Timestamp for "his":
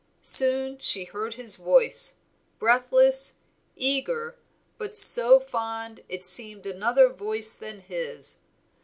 1.35-1.57, 7.81-8.37